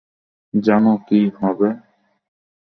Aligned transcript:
জানো 0.53 0.93
কী 1.07 1.19
হবে? 1.37 1.69